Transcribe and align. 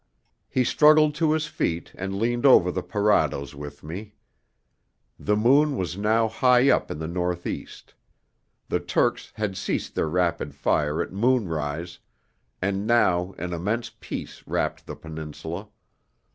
He 0.49 0.63
struggled 0.63 1.13
to 1.13 1.31
his 1.31 1.45
feet 1.45 1.91
and 1.95 2.17
leaned 2.17 2.43
over 2.43 2.71
the 2.71 2.81
parados 2.81 3.53
with 3.53 3.83
me. 3.83 4.15
The 5.19 5.35
moon 5.35 5.77
was 5.77 5.95
now 5.95 6.27
high 6.27 6.71
up 6.71 6.89
in 6.89 6.97
the 6.97 7.07
north 7.07 7.45
east; 7.45 7.93
the 8.67 8.79
Turks 8.79 9.31
had 9.35 9.55
ceased 9.55 9.93
their 9.93 10.09
rapid 10.09 10.55
fire 10.55 11.03
at 11.03 11.13
moonrise, 11.13 11.99
and 12.63 12.87
now 12.87 13.35
an 13.37 13.53
immense 13.53 13.91
peace 14.01 14.41
wrapped 14.47 14.87
the 14.87 14.95
Peninsula. 14.95 15.67